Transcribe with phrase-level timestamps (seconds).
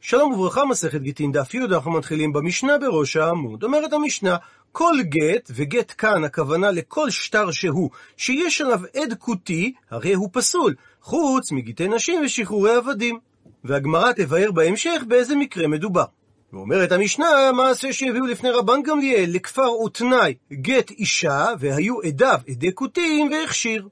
[0.00, 3.62] שלום וברכה, מסכת גיטין דף י', אנחנו מתחילים במשנה בראש העמוד.
[3.62, 4.36] אומרת המשנה,
[4.72, 10.74] כל גט, וגט כאן הכוונה לכל שטר שהוא, שיש עליו עד כותי, הרי הוא פסול,
[11.02, 13.18] חוץ מגיטי נשים ושחרורי עבדים.
[13.64, 16.04] והגמרא תבאר בהמשך באיזה מקרה מדובר.
[16.52, 23.30] ואומרת המשנה, מעשה שהביאו לפני רבן גמליאל לכפר ותנאי גט אישה, והיו עדיו עדי כותים
[23.32, 23.88] והכשיר.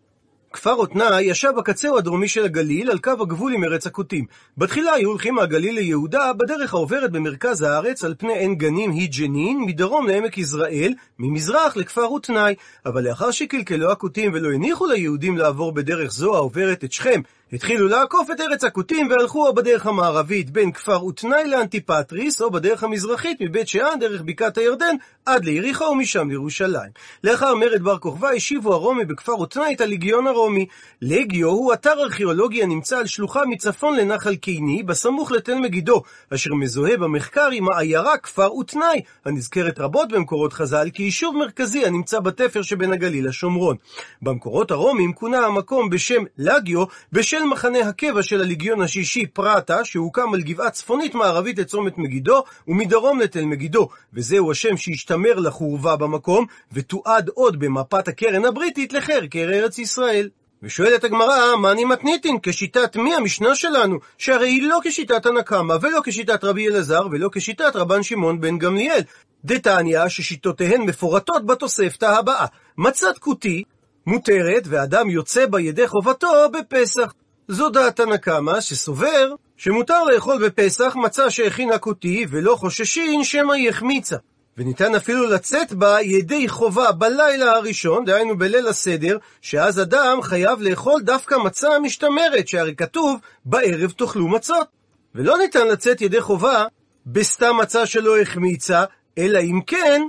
[0.57, 4.25] כפר אותנה ישב בקצהו הדרומי של הגליל, על קו הגבול עם ארץ הכותים.
[4.59, 9.61] בתחילה היו הולכים מהגליל ליהודה, בדרך העוברת במרכז הארץ, על פני עין גנים היא ג'נין,
[9.67, 12.55] מדרום לעמק יזרעאל, ממזרח לכפר ותנאי.
[12.87, 17.21] אבל לאחר שקלקלו הכותים ולא הניחו ליהודים לעבור בדרך זו העוברת את שכם,
[17.53, 22.85] התחילו לעקוף את ארץ הכותים והלכו או בדרך המערבית בין כפר ותנאי לאנטיפטריס, או בדרך
[22.85, 24.97] המזרחית מבית שאן דרך בקעת הירדן
[25.27, 26.91] עד ליריחו ומשם לירושלים.
[27.25, 30.67] לאחר מרד בר כוכבא השיבו הרומי בכפר ותנאי את הליגיון הרומי.
[31.03, 36.03] לגיו הוא אתר ארכיאולוגי הנמצא על שלוחה מצפון לנחל קיני, בסמוך לתל מגידו,
[36.35, 42.63] אשר מזוהה במחקר עם העיירה כפר ותנאי, הנזכרת רבות במקורות חז"ל כיישוב מרכזי הנמצא בתפר
[42.63, 43.77] שבין הגליל לשומרון.
[44.23, 50.35] במקורות הרומים כונה המקום בשם לגיו, בשם של מחנה הקבע של הליגיון השישי פרטה, שהוקם
[50.35, 57.29] על גבעה צפונית מערבית לצומת מגידו, ומדרום לתל מגידו, וזהו השם שהשתמר לחורבה במקום, ותועד
[57.29, 60.29] עוד במפת הקרן הבריטית לחרקר ארץ ישראל.
[60.63, 62.39] ושואלת הגמרא, מה אני מתניתין?
[62.43, 63.99] כשיטת מי המשנה שלנו?
[64.19, 69.01] שהרי היא לא כשיטת הנקמה, ולא כשיטת רבי אלעזר, ולא כשיטת רבן שמעון בן גמליאל.
[69.45, 72.47] דתניא ששיטותיהן מפורטות בתוספתא הבאה.
[72.79, 73.63] מצת כותי
[74.07, 77.13] מותרת, ואדם יוצא בה ידי חובתו בפסח.
[77.49, 84.17] זו דעת הנקמה שסובר שמותר לאכול בפסח מצה שהכין כותי ולא חוששין שמא היא החמיצה.
[84.59, 91.03] וניתן אפילו לצאת בה ידי חובה בלילה הראשון, דהיינו בליל הסדר, שאז אדם חייב לאכול
[91.03, 94.67] דווקא מצה המשתמרת, שהרי כתוב, בערב תאכלו מצות.
[95.15, 96.65] ולא ניתן לצאת ידי חובה
[97.07, 98.85] בסתם מצה שלא החמיצה,
[99.19, 100.03] אלא אם כן,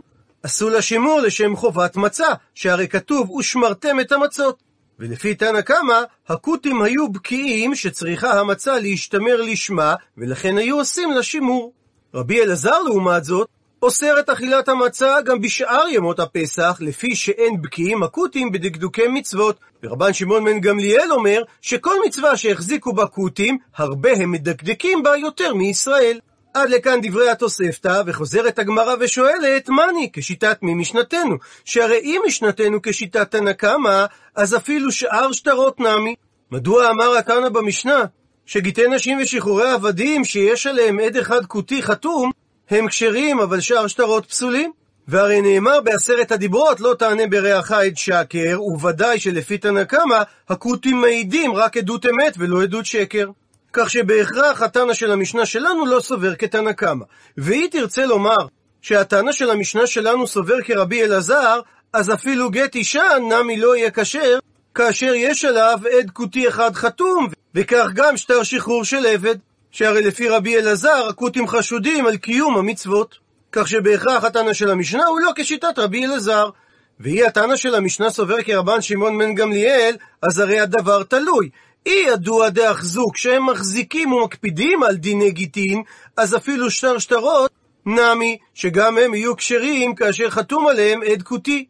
[0.43, 4.66] עשו לה שימור לשם חובת מצה, שהרי כתוב, ושמרתם את המצות.
[4.99, 11.73] ולפי תנא קמא, הכותים היו בקיאים שצריכה המצה להשתמר לשמה, ולכן היו עושים לה שימור.
[12.13, 13.47] רבי אלעזר, לעומת זאת,
[13.81, 19.59] אוסר את אכילת המצה גם בשאר ימות הפסח, לפי שאין בקיאים הכותים בדקדוקי מצוות.
[19.83, 25.53] ורבן שמעון בן גמליאל אומר שכל מצווה שהחזיקו בה כותים, הרבה הם מדקדקים בה יותר
[25.53, 26.19] מישראל.
[26.61, 31.35] עד לכאן דברי התוספתא, וחוזרת הגמרא ושואלת, מני, כשיטת מי משנתנו?
[31.65, 36.15] שהרי אם משנתנו כשיטת תנא קמא, אז אפילו שאר שטרות נמי.
[36.51, 38.05] מדוע אמר התנא במשנה,
[38.45, 42.31] שגיטי נשים ושחרורי עבדים, שיש עליהם עד אחד כותי חתום,
[42.69, 44.71] הם כשרים, אבל שאר שטרות פסולים?
[45.07, 51.53] והרי נאמר בעשרת הדיברות, לא תענה ברעך עד שקר, וודאי שלפי תנא קמא, הכותים מעידים
[51.53, 53.29] רק עדות אמת ולא עדות שקר.
[53.73, 57.05] כך שבהכרח התנא של המשנה שלנו לא סובר כתנא קמא.
[57.37, 58.47] והיא תרצה לומר
[58.81, 61.59] שהתנא של המשנה שלנו סובר כרבי אלעזר,
[61.93, 64.39] אז אפילו גט אישה נמי לא יהיה כשר,
[64.75, 69.35] כאשר יש עליו עד כותי אחד חתום, וכך גם שטר שחרור של עבד,
[69.71, 73.15] שהרי לפי רבי אלעזר הכותים חשודים על קיום המצוות.
[73.51, 76.49] כך שבהכרח התנא של המשנה הוא לא כשיטת רבי אלעזר.
[76.99, 81.49] והיא התנא של המשנה סובר כרבן שמעון בן גמליאל, אז הרי הדבר תלוי.
[81.87, 85.83] אי ידוע דאחזוק שהם מחזיקים ומקפידים על דיני גיטין,
[86.17, 87.51] אז אפילו שטר שטרות
[87.85, 91.65] נמי, שגם הם יהיו כשרים כאשר חתום עליהם עד כותי.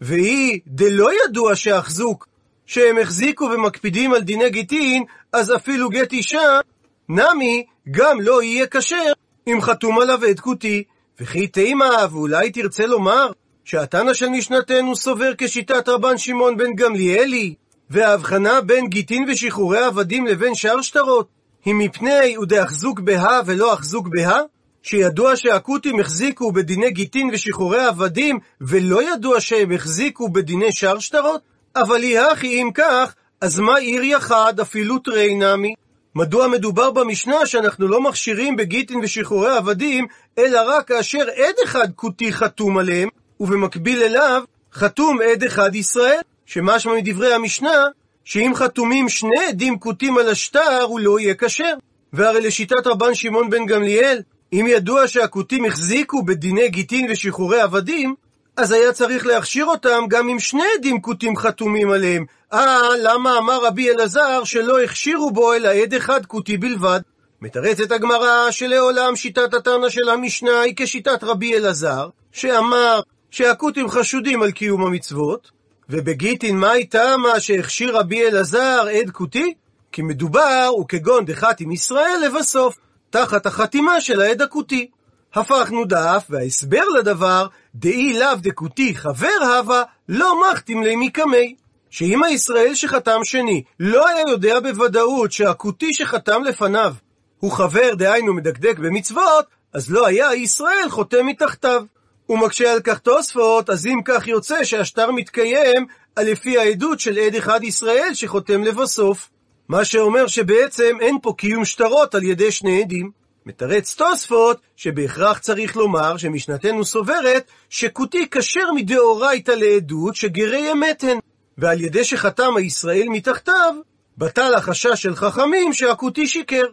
[0.00, 2.28] והיא דלא ידוע שאחזוק,
[2.66, 6.60] שהם החזיקו ומקפידים על דיני גיטין, אז אפילו גט אישה,
[7.08, 9.12] נמי, גם לא יהיה כשר
[9.46, 10.84] אם חתום עליו עד כותי.
[11.20, 13.30] וכי תימה, ואולי תרצה לומר,
[13.64, 17.54] שהתנא של משנתנו סובר כשיטת רבן שמעון בן גמליאלי,
[17.94, 21.28] וההבחנה בין גיטין ושחרורי עבדים לבין שאר שטרות
[21.64, 24.40] היא מפני ודאחזוק בהא ולא אחזוק בהא?
[24.82, 31.40] שידוע שהכותים החזיקו בדיני גיטין ושחרורי עבדים, ולא ידוע שהם החזיקו בדיני שאר שטרות?
[31.76, 35.74] אבל יהכי אם כך, אז מה עיר יחד אפילו תרי נמי?
[36.14, 40.06] מדוע מדובר במשנה שאנחנו לא מכשירים בגיטין ושחרורי עבדים,
[40.38, 43.08] אלא רק כאשר עד אחד כותי חתום עליהם,
[43.40, 44.42] ובמקביל אליו
[44.72, 46.20] חתום עד אחד ישראל?
[46.46, 47.84] שמשמע מדברי המשנה,
[48.24, 51.74] שאם חתומים שני עדים כותים על השטר, הוא לא יהיה כשר.
[52.12, 58.14] והרי לשיטת רבן שמעון בן גמליאל, אם ידוע שהכותים החזיקו בדיני גיטין ושחרורי עבדים,
[58.56, 62.24] אז היה צריך להכשיר אותם גם אם שני עדים כותים חתומים עליהם.
[62.52, 67.00] אה, למה אמר רבי אלעזר שלא הכשירו בו אלא עד אחד כותי בלבד?
[67.42, 73.00] מתרצת הגמרא שלעולם שיטת התנא של המשנה היא כשיטת רבי אלעזר, שאמר
[73.30, 75.50] שהכותים חשודים על קיום המצוות,
[75.88, 79.54] ובגיטין מאי תמה שהכשיר רבי אלעזר עד כותי?
[79.92, 82.78] כי מדובר, וכגון דחת עם ישראל לבסוף.
[83.10, 84.90] תחת החתימה של העד הכותי.
[85.34, 91.54] הפכנו דף, וההסבר לדבר, דאי לאו דקותי חבר הווה, לא מחתים לי מקמי.
[91.90, 96.94] שאם הישראל שחתם שני לא היה יודע בוודאות שהכותי שחתם לפניו
[97.38, 101.84] הוא חבר, דהיינו מדקדק במצוות, אז לא היה ישראל חותם מתחתיו.
[102.26, 105.86] הוא מקשה על כך תוספות, אז אם כך יוצא שהשטר מתקיים
[106.18, 109.30] לפי העדות של עד אחד ישראל שחותם לבסוף.
[109.68, 113.10] מה שאומר שבעצם אין פה קיום שטרות על ידי שני עדים.
[113.46, 121.18] מתרץ תוספות שבהכרח צריך לומר שמשנתנו סוברת שכותי כשר מדאורייתא לעדות שגרי אמת הן,
[121.58, 123.74] ועל ידי שחתם הישראל מתחתיו,
[124.18, 126.66] בטל החשש של חכמים שהכותי שיקר.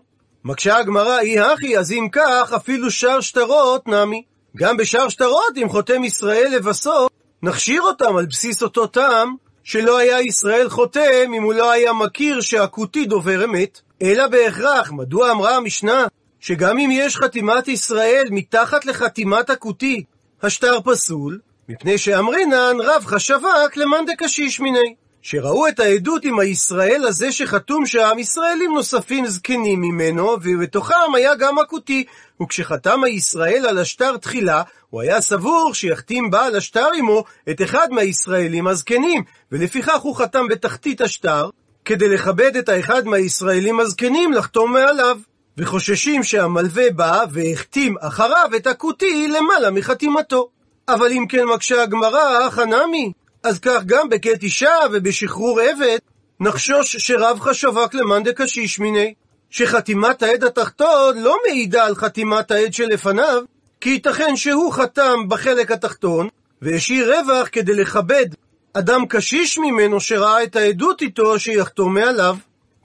[0.43, 4.23] מקשה הגמרא אי הכי, אז אם כך, אפילו שר שטרות נמי.
[4.57, 7.09] גם בשאר שטרות, אם חותם ישראל לבסוף,
[7.43, 12.41] נכשיר אותם על בסיס אותו טעם, שלא היה ישראל חותם אם הוא לא היה מכיר
[12.41, 13.81] שהכותי דובר אמת.
[14.01, 16.07] אלא בהכרח, מדוע אמרה המשנה,
[16.39, 20.03] שגם אם יש חתימת ישראל מתחת לחתימת הכותי,
[20.43, 21.39] השטר פסול,
[21.69, 24.95] מפני שאמרינן רב חשבק למאן דקשיש מיני.
[25.21, 31.59] שראו את העדות עם הישראל הזה שחתום שם, ישראלים נוספים זקנים ממנו, ובתוכם היה גם
[31.59, 32.05] הכותי.
[32.41, 38.67] וכשחתם הישראל על השטר תחילה, הוא היה סבור שיחתים בעל השטר עמו את אחד מהישראלים
[38.67, 41.49] הזקנים, ולפיכך הוא חתם בתחתית השטר,
[41.85, 45.17] כדי לכבד את האחד מהישראלים הזקנים לחתום מעליו.
[45.57, 50.49] וחוששים שהמלווה בא והחתים אחריו את הכותי למעלה מחתימתו.
[50.87, 53.11] אבל אם כן מקשה הגמרא, חנמי,
[53.43, 55.97] אז כך גם בקט אישה ובשחרור עבד,
[56.39, 59.13] נחשוש שרב חשבק למאן דקשיש מיני,
[59.49, 63.43] שחתימת העד התחתון לא מעידה על חתימת העד שלפניו,
[63.81, 66.27] כי ייתכן שהוא חתם בחלק התחתון,
[66.61, 68.25] והשאיר רווח כדי לכבד
[68.73, 72.35] אדם קשיש ממנו שראה את העדות איתו שיחתום מעליו.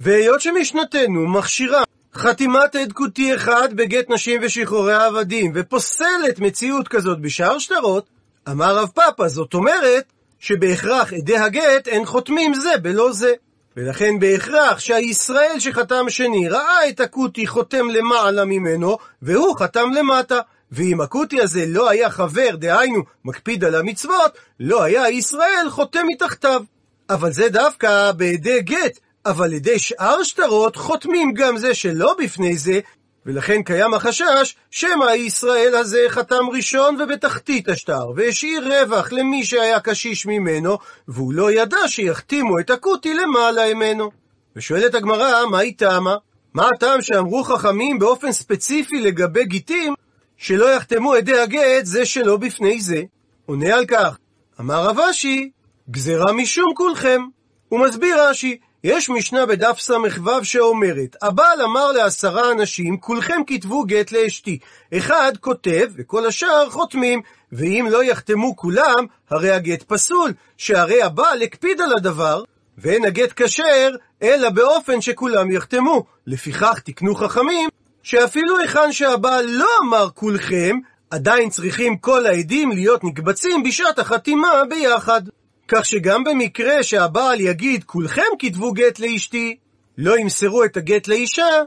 [0.00, 1.82] והיות שמשנתנו מכשירה
[2.14, 8.06] חתימת עד כותי אחד בגט נשים ושחרורי העבדים, ופוסלת מציאות כזאת בשאר שטרות,
[8.48, 10.12] אמר רב פאפה, זאת אומרת
[10.46, 13.32] שבהכרח עדי הגט אין חותמים זה בלא זה.
[13.76, 20.40] ולכן בהכרח שהישראל שחתם שני ראה את הכותי חותם למעלה ממנו, והוא חתם למטה.
[20.72, 26.62] ואם הכותי הזה לא היה חבר, דהיינו, מקפיד על המצוות, לא היה ישראל חותם מתחתיו.
[27.10, 32.80] אבל זה דווקא בעדי גט, אבל לידי שאר שטרות חותמים גם זה שלא בפני זה,
[33.26, 40.26] ולכן קיים החשש שמא ישראל הזה חתם ראשון ובתחתית השטר, והשאיר רווח למי שהיה קשיש
[40.26, 40.78] ממנו,
[41.08, 44.10] והוא לא ידע שיחתימו את הכותי למעלה ממנו.
[44.56, 46.16] ושואלת הגמרא, מה היא טעמה?
[46.54, 49.94] מה הטעם שאמרו חכמים באופן ספציפי לגבי גיטים,
[50.36, 53.02] שלא יחתמו עדי הגט זה שלא בפני זה?
[53.46, 54.18] עונה על כך,
[54.60, 55.50] אמר רב אשי,
[55.90, 57.22] גזירה משום כולכם.
[57.68, 58.58] הוא מסביר רש"י,
[58.88, 64.58] יש משנה בדף ס"ו שאומרת, הבעל אמר לעשרה אנשים, כולכם כתבו גט לאשתי.
[64.96, 67.20] אחד כותב, וכל השאר חותמים,
[67.52, 72.42] ואם לא יחתמו כולם, הרי הגט פסול, שהרי הבעל הקפיד על הדבר,
[72.78, 73.90] ואין הגט כשר,
[74.22, 76.04] אלא באופן שכולם יחתמו.
[76.26, 77.68] לפיכך תקנו חכמים,
[78.02, 80.76] שאפילו היכן שהבעל לא אמר כולכם,
[81.10, 85.22] עדיין צריכים כל העדים להיות נקבצים בשעת החתימה ביחד.
[85.68, 89.56] כך שגם במקרה שהבעל יגיד, כולכם כתבו גט לאשתי,
[89.98, 91.62] לא ימסרו את הגט לאישה,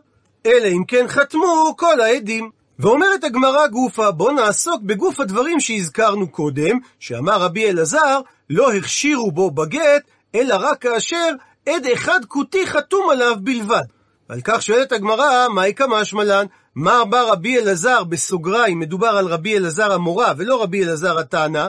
[0.46, 2.50] אלא אם כן חתמו כל העדים.
[2.80, 9.52] ואומרת הגמרא גופה, בוא נעסוק בגוף הדברים שהזכרנו קודם, שאמר רבי אלעזר, לא הכשירו בו
[9.52, 10.04] בגט,
[10.36, 11.30] אלא רק כאשר
[11.66, 13.84] עד אחד כותי חתום עליו בלבד.
[14.30, 16.46] ועל כך שואלת הגמרא, מהי כמשמע לן?
[16.76, 21.68] מה בא רבי אלעזר בסוגריים, מדובר על רבי אלעזר המורה ולא רבי אלעזר התנא,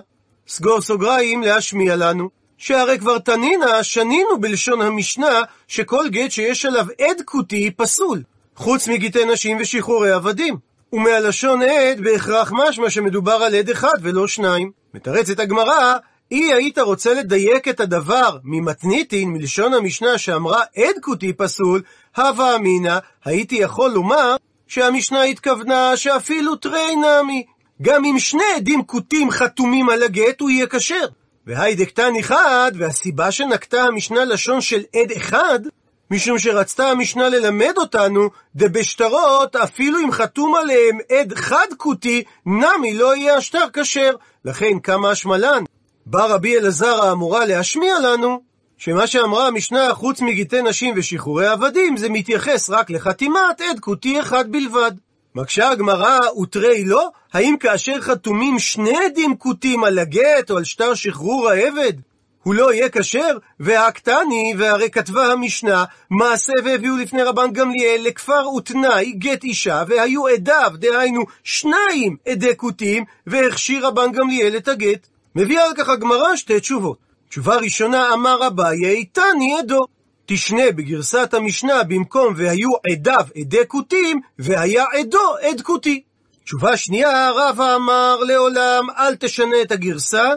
[0.51, 2.29] סגור סוגריים להשמיע לנו,
[2.59, 8.23] שהרי כבר תנינה, שנינו בלשון המשנה, שכל גט שיש עליו עד כותי פסול,
[8.57, 10.57] חוץ מגיטי נשים ושחרורי עבדים.
[10.93, 14.71] ומהלשון עד בהכרח משמע שמדובר על עד אחד ולא שניים.
[14.95, 15.97] מתרצת הגמרא,
[16.31, 21.83] אי היית רוצה לדייק את הדבר ממתניתין, מלשון המשנה שאמרה עד כותי פסול,
[22.17, 27.45] הווה אמינא, הייתי יכול לומר שהמשנה התכוונה שאפילו תרי נמי,
[27.83, 31.07] גם אם שני עדים כותים חתומים על הגט, הוא יהיה כשר.
[31.47, 35.61] והי דקתן אחד, והסיבה שנקטה המשנה לשון של עד אחד,
[36.11, 43.17] משום שרצתה המשנה ללמד אותנו, דבשטרות, אפילו אם חתום עליהם עד חד כותי, נמי לא
[43.17, 44.15] יהיה השטר כשר.
[44.45, 45.65] לכן כמה השמלן.
[46.07, 48.41] בא רבי אלעזר האמורה להשמיע לנו,
[48.79, 54.53] שמה שאמרה המשנה, חוץ מגיטי נשים ושחרורי עבדים, זה מתייחס רק לחתימת עד כותי אחד
[54.53, 54.93] בלבד.
[55.35, 57.09] מקשה הגמרא, ותרי לא?
[57.33, 61.93] האם כאשר חתומים שני עדים כותים על הגט או על שטר שחרור העבד,
[62.43, 69.13] הוא לא יהיה כשר, והקטני, והרי כתבה המשנה, מעשה והביאו לפני רבן גמליאל לכפר ותנאי
[69.13, 75.07] גט אישה, והיו עדיו, דהיינו שניים עדי כותים, והכשיר רבן גמליאל את הגט.
[75.37, 76.99] מביאה על כך הגמרא שתי תשובות.
[77.29, 80.00] תשובה ראשונה אמר אביי, תני עדו.
[80.33, 86.03] תשנה בגרסת המשנה במקום והיו עדיו עדי כותים, והיה עדו עד כותי.
[86.45, 90.29] תשובה שנייה, רבא אמר לעולם אל תשנה את הגרסה,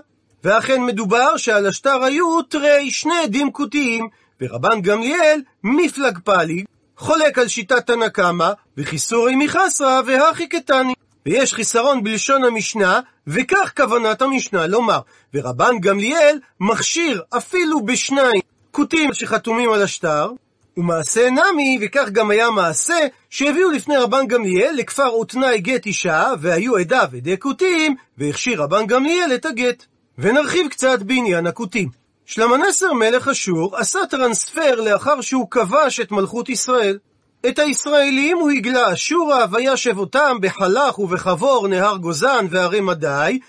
[0.43, 4.07] ואכן מדובר שעל השטר היו תרי שני עדים כותיים,
[4.41, 6.65] ורבן גמליאל מפלג פליג,
[6.97, 10.93] חולק על שיטת תנא קמא, וחיסורי מחסרא והכי קטני.
[11.25, 14.99] ויש חיסרון בלשון המשנה, וכך כוונת המשנה לומר.
[15.33, 20.31] ורבן גמליאל מכשיר אפילו בשניים כותים שחתומים על השטר,
[20.77, 26.77] ומעשה נמי, וכך גם היה מעשה, שהביאו לפני רבן גמליאל לכפר ותנאי גט אישה, והיו
[26.77, 29.85] עדיו עדי כותים, והכשיר רבן גמליאל את הגט.
[30.17, 31.89] ונרחיב קצת בעניין הכותים.
[32.25, 36.97] שלמנסר מלך אשור עשה טרנספר לאחר שהוא כבש את מלכות ישראל.
[37.49, 43.39] את הישראלים הוא הגלה אשורה, וישב אותם בחלך ובחבור נהר גוזן והרי מדי,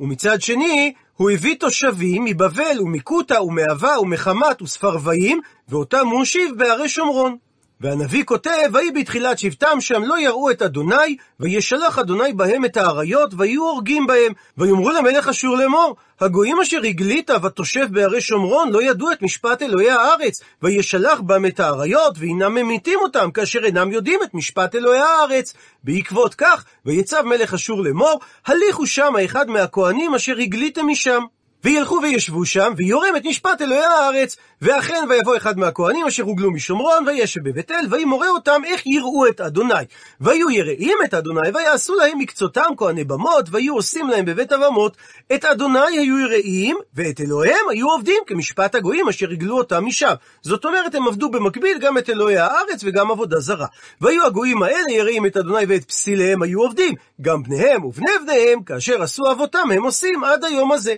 [0.00, 7.36] ומצד שני, הוא הביא תושבים מבבל ומקוטה ומאבה ומחמת וספרוויים, ואותם הוא הושיב בערי שומרון.
[7.82, 13.34] והנביא כותב, ויהי בתחילת שבטם שם לא יראו את אדוני, וישלח אדוני בהם את האריות,
[13.36, 14.32] ויהיו הורגים בהם.
[14.58, 19.90] ויאמרו למלך אשור לאמור, הגויים אשר הגלית ותושב בערי שומרון, לא ידעו את משפט אלוהי
[19.90, 25.54] הארץ, וישלח בם את האריות, והנם ממיתים אותם, כאשר אינם יודעים את משפט אלוהי הארץ.
[25.84, 31.22] בעקבות כך, ויצב מלך אשור לאמור, הליכו שם אחד מהכהנים אשר הגליתם משם.
[31.64, 34.36] וילכו וישבו שם, ויורם את משפט אלוהי הארץ.
[34.62, 39.40] ואכן, ויבוא אחד מהכהנים אשר הוגלו משומרון, וישב בבית אל, וימורה אותם איך יראו את
[39.40, 39.74] אדוני.
[40.20, 44.96] ויהיו יראים את אדוני, ויעשו להם מקצותם כהני במות, ויהיו עושים להם בבית הבמות.
[45.34, 50.12] את אדוני היו יראים, ואת אלוהיהם היו עובדים, כמשפט הגויים אשר הגלו אותם משם.
[50.42, 53.66] זאת אומרת, הם עבדו במקביל גם את אלוהי הארץ וגם עבודה זרה.
[54.00, 59.02] והיו הגויים האלה יראים את אדוני ואת פסיליהם היו עובדים, גם בניהם ובני בניהם, כאשר
[59.02, 60.94] עשו אבותם הם עושים עד היום הזה.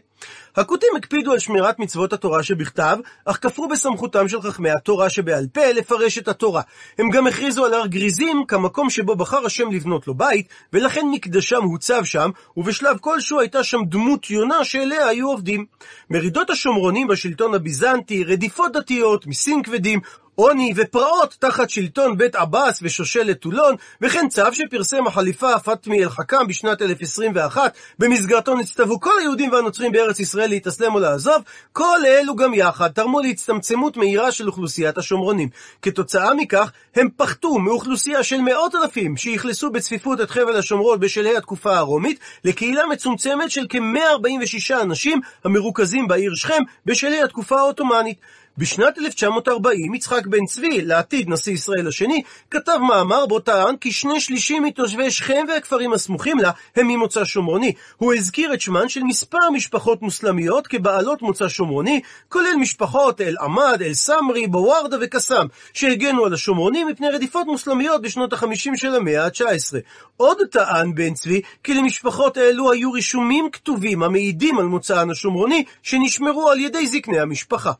[0.56, 5.73] הכותים הקפידו על שמירת מצוות התורה שבכתב, אך כפרו בסמכותם של חכמי התורה שבעל פה
[5.73, 6.62] לפרש את התורה.
[6.99, 11.62] הם גם הכריזו על הר גריזים כמקום שבו בחר השם לבנות לו בית, ולכן מקדשם
[11.62, 15.64] הוצב שם, ובשלב כלשהו הייתה שם דמות יונה שאליה היו עובדים.
[16.11, 20.00] מרידות השומרונים בשלטון הביזנטי, רדיפות דתיות, מיסים כבדים,
[20.34, 26.82] עוני ופרעות תחת שלטון בית עבאס ושושלת טולון, וכן צו שפרסם החליפה פאטמי אל-חכם בשנת
[26.82, 32.88] 1021, במסגרתו נצטוו כל היהודים והנוצרים בארץ ישראל להתאסלם או לעזוב, כל אלו גם יחד
[32.88, 35.48] תרמו להצטמצמות מהירה של אוכלוסיית השומרונים.
[35.82, 41.76] כתוצאה מכך, הם פחתו מאוכלוסייה של מאות אלפים שאכלסו בצפיפות את חבל השומרון בשלהי התקופה
[41.76, 48.18] הרומית, לקהילה מצומצמת של כ-146 אנשים המרוכזים בעיר שכם בשלהי התקופה העות'מאנית.
[48.58, 54.20] בשנת 1940 יצחק בן צבי, לעתיד נשיא ישראל השני, כתב מאמר בו טען כי שני
[54.20, 57.73] שלישים מתושבי שכם והכפרים הסמוכים לה הם ממוצא שומרוני.
[57.96, 64.46] הוא הזכיר את שמן של מספר משפחות מוסלמיות כבעלות מוצא שומרוני, כולל משפחות אל-עמד, אל-סמרי,
[64.46, 69.76] בווארדה וקסאם, שהגנו על השומרונים מפני רדיפות מוסלמיות בשנות ה-50 של המאה ה-19.
[70.16, 76.50] עוד טען בן צבי כי למשפחות אלו היו רישומים כתובים המעידים על מוצאן השומרוני, שנשמרו
[76.50, 77.73] על ידי זקני המשפחה.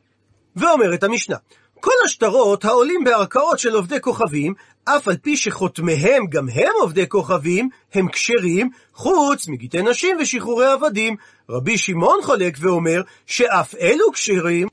[0.55, 1.35] ואומרת המשנה,
[1.79, 4.53] כל השטרות העולים בערכאות של עובדי כוכבים,
[4.85, 11.15] אף על פי שחותמיהם גם הם עובדי כוכבים, הם כשרים, חוץ מגיטי נשים ושחרורי עבדים.
[11.49, 14.67] רבי שמעון חולק ואומר שאף אלו כשרים,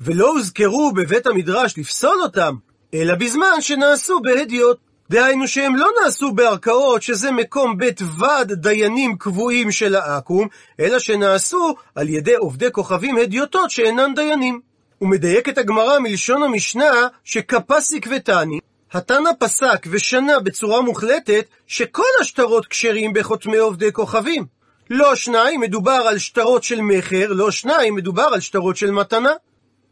[0.00, 2.54] ולא הוזכרו בבית המדרש לפסול אותם,
[2.94, 4.78] אלא בזמן שנעשו בהדיוט.
[5.10, 10.48] דהיינו שהם לא נעשו בערכאות שזה מקום בית ועד דיינים קבועים של העכו"ם,
[10.80, 14.71] אלא שנעשו על ידי עובדי כוכבים הדיוטות שאינן דיינים.
[15.02, 18.58] ומדייקת הגמרא מלשון המשנה שכפסיק ותני,
[18.92, 24.44] התנא פסק ושנה בצורה מוחלטת שכל השטרות כשרים בחותמי עובדי כוכבים.
[24.90, 29.32] לא שניים מדובר על שטרות של מכר, לא שניים מדובר על שטרות של מתנה.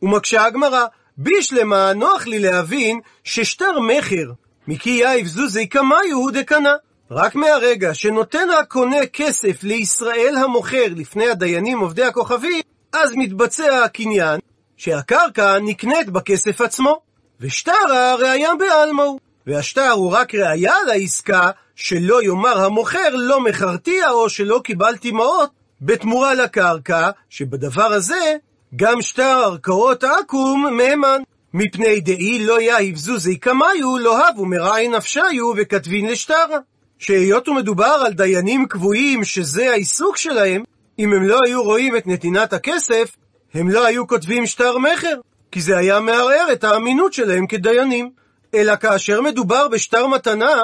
[0.02, 0.86] ומקשה הגמרא,
[1.16, 4.32] בישלמה נוח לי להבין ששטר מכר,
[4.68, 6.74] מקי יאיב זוזי קמיו דקנה.
[7.10, 12.62] רק מהרגע שנותן הקונה כסף לישראל המוכר לפני הדיינים עובדי הכוכבים,
[12.92, 14.40] אז מתבצע הקניין,
[14.80, 17.00] שהקרקע נקנית בכסף עצמו,
[17.40, 24.60] ושטרה ראיה בעלמו, והשטר הוא רק ראיה לעסקה שלא יאמר המוכר לא מכרתיה או שלא
[24.64, 25.50] קיבלתי מעות
[25.82, 28.36] בתמורה לקרקע, שבדבר הזה
[28.76, 31.22] גם שטר ערכאות העכו"ם מהימן.
[31.54, 36.58] מפני דאי לא יהיב זוזי קמיו, לא הבו מרעי נפשיו וכתבין לשטרה.
[36.98, 40.62] שהיות ומדובר על דיינים קבועים שזה העיסוק שלהם,
[40.98, 43.16] אם הם לא היו רואים את נתינת הכסף,
[43.54, 45.14] הם לא היו כותבים שטר מכר,
[45.52, 48.10] כי זה היה מערער את האמינות שלהם כדיינים.
[48.54, 50.62] אלא כאשר מדובר בשטר מתנה,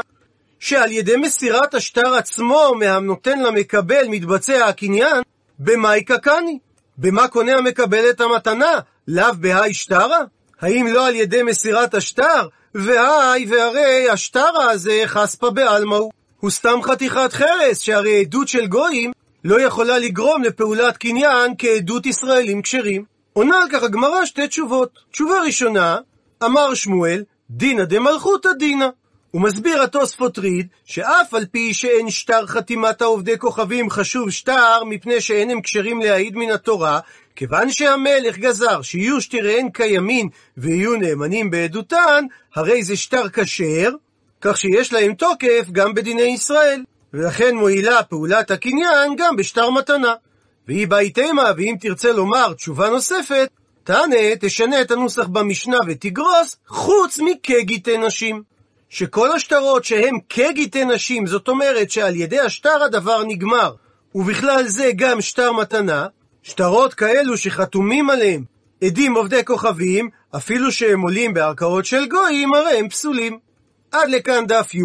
[0.58, 5.22] שעל ידי מסירת השטר עצמו מהנותן למקבל מתבצע הקניין,
[5.58, 6.58] במאי קקני?
[6.98, 8.78] במה קונה המקבל את המתנה?
[9.08, 10.20] לאו בהאי שטרה?
[10.60, 12.48] האם לא על ידי מסירת השטר?
[12.74, 16.12] והי והרי השטרה הזה חספא בעלמא הוא.
[16.40, 19.12] הוא סתם חתיכת חרס, שהרי עדות של גויים
[19.44, 23.04] לא יכולה לגרום לפעולת קניין כעדות ישראלים כשרים.
[23.32, 24.98] עונה על כך הגמרא שתי תשובות.
[25.10, 25.98] תשובה ראשונה,
[26.44, 28.88] אמר שמואל, דינא דמלכותא דינא.
[29.30, 35.20] הוא מסביר התוספות ריד, שאף על פי שאין שטר חתימת העובדי כוכבים חשוב שטר, מפני
[35.20, 37.00] שאין הם כשרים להעיד מן התורה,
[37.36, 42.24] כיוון שהמלך גזר שיהיו שטריהן קיימין ויהיו נאמנים בעדותן,
[42.54, 43.90] הרי זה שטר כשר,
[44.40, 46.82] כך שיש להם תוקף גם בדיני ישראל.
[47.16, 50.14] ולכן מועילה פעולת הקניין גם בשטר מתנה.
[50.68, 53.48] והיא בהיתמה, ואם תרצה לומר תשובה נוספת,
[53.84, 58.42] תענה, תשנה את הנוסח במשנה ותגרוס, חוץ מכגיתי נשים.
[58.88, 63.72] שכל השטרות שהם כגיתי נשים, זאת אומרת שעל ידי השטר הדבר נגמר,
[64.14, 66.06] ובכלל זה גם שטר מתנה,
[66.42, 68.44] שטרות כאלו שחתומים עליהם
[68.84, 73.38] עדים עובדי כוכבים, אפילו שהם עולים בערכאות של גויים, הרי הם פסולים.
[73.92, 74.82] עד לכאן דף י',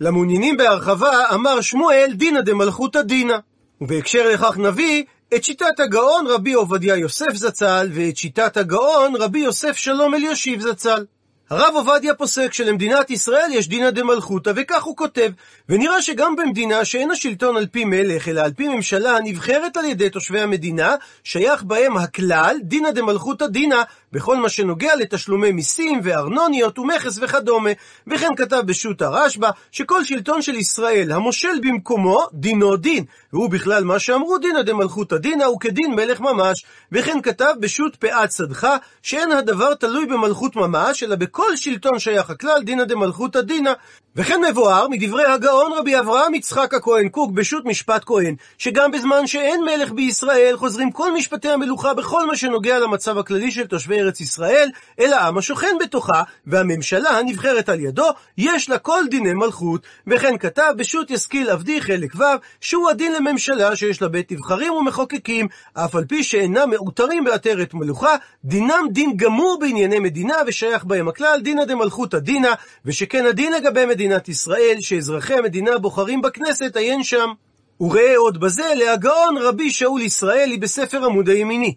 [0.00, 3.36] למעוניינים בהרחבה אמר שמואל דינא דמלכותא דינא.
[3.80, 9.76] ובהקשר לכך נביא את שיטת הגאון רבי עובדיה יוסף זצ"ל ואת שיטת הגאון רבי יוסף
[9.76, 11.04] שלום אלישיב זצ"ל.
[11.50, 15.30] הרב עובדיה פוסק שלמדינת ישראל יש דינא דמלכותא, וכך הוא כותב,
[15.68, 20.10] ונראה שגם במדינה שאין השלטון על פי מלך, אלא על פי ממשלה הנבחרת על ידי
[20.10, 27.18] תושבי המדינה, שייך בהם הכלל דינא דמלכותא דינא, בכל מה שנוגע לתשלומי מיסים וארנוניות ומכס
[27.22, 27.70] וכדומה.
[28.06, 33.04] וכן כתב בשו"ת הרשב"א, שכל שלטון של ישראל המושל במקומו, דינו דין.
[33.32, 36.64] והוא בכלל מה שאמרו דינא דמלכותא דינא הוא כדין מלך ממש.
[36.92, 42.62] וכן כתב בשו"ת פאת צדחה, שאין הדבר תלוי במלכות ממש, אלא בכל שלטון שייך הכלל
[42.62, 43.72] דינא דמלכותא דינא.
[44.16, 49.64] וכן מבואר מדברי הגאון רבי אברהם יצחק הכהן קוק בשו"ת משפט כהן, שגם בזמן שאין
[49.64, 54.68] מלך בישראל חוזרים כל משפטי המלוכה בכל מה שנוגע למצב הכללי של תושבי ארץ ישראל,
[55.00, 58.08] אלא העם השוכן בתוכה, והממשלה הנבחרת על ידו,
[58.38, 59.82] יש לה כל דיני מלכות.
[60.06, 62.24] וכן כתב בשו"ת ישכיל עבדי חלק ו',
[62.60, 68.16] שהוא הדין לממשלה שיש לה בית נבחרים ומחוקקים, אף על פי שאינם מעוטרים בעטרת מלוכה,
[68.44, 72.52] דינם דין גמור בענייני מדינה, ושייך בהם הכלל דינא דמלכותא דינא,
[72.84, 77.32] ושכן הדין לגבי מדינת ישראל, שאזרחי המדינה בוחרים בכנסת, עיין שם.
[77.80, 81.74] וראה עוד בזה להגאון רבי שאול ישראלי בספר עמוד הימיני.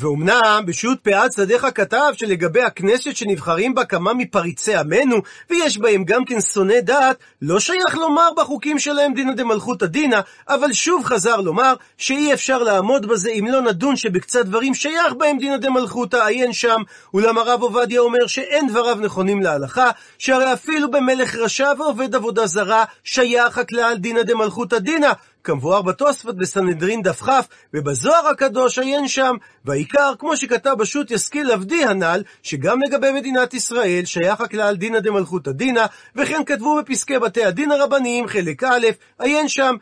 [0.00, 5.16] ואומנם בשו"ת פאת שדיך כתב שלגבי הכנסת שנבחרים בה כמה מפריצי עמנו,
[5.50, 10.72] ויש בהם גם כן שונאי דת, לא שייך לומר בחוקים שלהם דינא דמלכותא דינא, אבל
[10.72, 15.56] שוב חזר לומר שאי אפשר לעמוד בזה אם לא נדון שבקצת דברים שייך בהם דינא
[15.56, 16.82] דמלכותא, עיין שם.
[17.14, 22.84] אולם הרב עובדיה אומר שאין דבריו נכונים להלכה, שהרי אפילו במלך רשע ועובד עבודה זרה,
[23.04, 25.12] שייך הכלל דינא דמלכותא דינא,
[25.44, 27.28] כמבואר בתוספות בסנהדרין דף כ,
[27.74, 34.02] ובזוהר הקדוש עיין שם, והעיקר, כמו שכתב בשו"ת ישכיל עבדי הנ"ל, שגם לגבי מדינת ישראל
[34.04, 38.86] שייך הכלל דינא דמלכותא דינא, וכן כתבו בפסקי בתי הדין הרבניים חלק א',
[39.18, 39.76] עיין שם,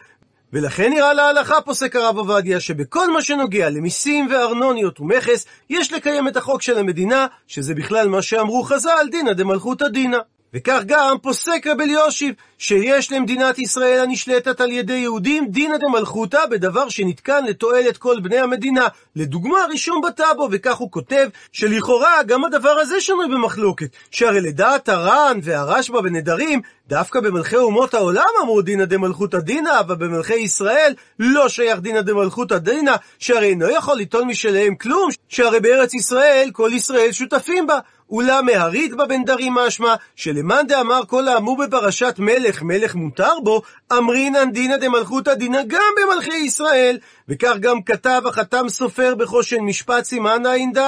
[0.53, 6.37] ולכן נראה להלכה, פוסק הרב עובדיה, שבכל מה שנוגע למיסים וארנוניות ומכס, יש לקיים את
[6.37, 10.19] החוק של המדינה, שזה בכלל מה שאמרו חז"ל, דינא דמלכותא דינא.
[10.55, 16.89] וכך גם פוסק רב אליושיב, שיש למדינת ישראל הנשלטת על ידי יהודים דינא דמלכותא בדבר
[16.89, 18.87] שנתקן לתועלת כל בני המדינה.
[19.17, 25.39] לדוגמה, רישום בטאבו, וכך הוא כותב, שלכאורה גם הדבר הזה שנוי במחלוקת, שהרי לדעת הר"ן
[25.43, 31.81] והרשב"א בנדרים, דווקא במלכי אומות העולם אמרו דינא דמלכותא דינא, אבל במלכי ישראל לא שייך
[31.81, 37.67] דינא דמלכותא דינא, שהרי אינו יכול ליטול משלהם כלום, שהרי בארץ ישראל כל ישראל שותפים
[37.67, 37.79] בה.
[38.11, 44.53] אולם מהריד בבן דרים משמע, שלמאן דאמר כל האמור בפרשת מלך, מלך מותר בו, אמרינן
[44.53, 46.99] דינא דמלכותא דינא גם במלכי ישראל.
[47.29, 50.79] וכך גם כתב החתם סופר בחושן משפט סימן ע"ד,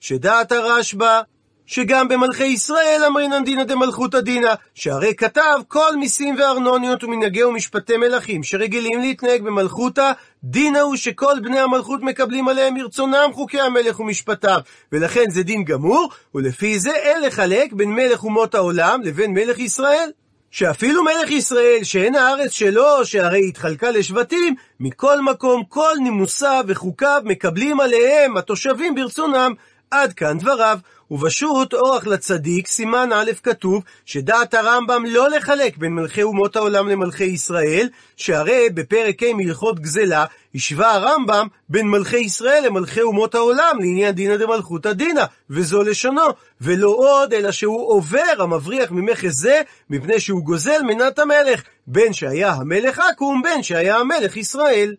[0.00, 1.20] שדעת הרשב"א
[1.70, 8.42] שגם במלכי ישראל אמרינן דינא דמלכותא דינא, שהרי כתב כל מיסים וארנוניות ומנהגי ומשפטי מלכים
[8.42, 10.12] שרגילים להתנהג במלכותא,
[10.44, 14.60] דינא הוא שכל בני המלכות מקבלים עליהם מרצונם חוקי המלך ומשפטיו,
[14.92, 20.10] ולכן זה דין גמור, ולפי זה אין לחלק בין מלך אומות העולם לבין מלך ישראל.
[20.50, 27.80] שאפילו מלך ישראל, שאין הארץ שלו, שהרי התחלקה לשבטים, מכל מקום כל נימוסיו וחוקיו מקבלים
[27.80, 29.52] עליהם התושבים ברצונם.
[29.90, 30.78] עד כאן דבריו.
[31.10, 37.24] ובשו"ת אורח לצדיק, סימן א' כתוב שדעת הרמב"ם לא לחלק בין מלכי אומות העולם למלכי
[37.24, 44.14] ישראל, שהרי בפרק ה' מהלכות גזלה, השווה הרמב"ם בין מלכי ישראל למלכי אומות העולם לעניין
[44.14, 46.26] דינא דמלכותא דינא, וזו לשונו,
[46.60, 52.52] ולא עוד אלא שהוא עובר המבריח ממכס זה, מפני שהוא גוזל מנת המלך, בין שהיה
[52.52, 54.94] המלך עכו"ם, בין שהיה המלך ישראל.